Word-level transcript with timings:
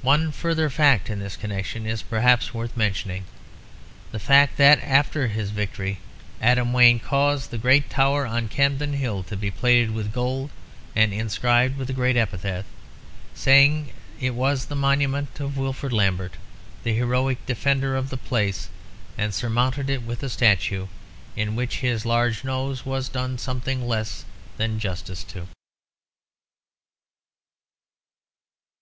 One 0.00 0.32
further 0.32 0.70
fact 0.70 1.10
in 1.10 1.18
this 1.18 1.36
connection 1.36 1.84
is 1.84 2.00
perhaps 2.00 2.54
worth 2.54 2.78
mentioning 2.78 3.24
the 4.10 4.18
fact 4.18 4.56
that, 4.56 4.82
after 4.82 5.26
his 5.28 5.50
victory, 5.50 5.98
Adam 6.40 6.72
Wayne 6.72 6.98
caused 6.98 7.50
the 7.50 7.58
great 7.58 7.90
tower 7.90 8.24
on 8.24 8.48
Campden 8.48 8.94
Hill 8.94 9.22
to 9.24 9.36
be 9.36 9.50
plated 9.50 9.90
with 9.90 10.14
gold 10.14 10.48
and 10.96 11.12
inscribed 11.12 11.76
with 11.76 11.90
a 11.90 11.92
great 11.92 12.16
epitaph, 12.16 12.64
saying 13.34 13.90
that 14.18 14.24
it 14.28 14.34
was 14.34 14.64
the 14.64 14.74
monument 14.74 15.38
of 15.40 15.58
Wilfrid 15.58 15.92
Lambert, 15.92 16.38
the 16.82 16.94
heroic 16.96 17.44
defender 17.44 17.96
of 17.96 18.08
the 18.08 18.16
place, 18.16 18.70
and 19.18 19.34
surmounted 19.34 20.06
with 20.06 20.22
a 20.22 20.30
statue, 20.30 20.86
in 21.36 21.54
which 21.54 21.80
his 21.80 22.06
large 22.06 22.44
nose 22.44 22.86
was 22.86 23.10
done 23.10 23.36
something 23.36 23.86
less 23.86 24.24
than 24.56 24.78
justice 24.80 25.22
to. 25.24 25.46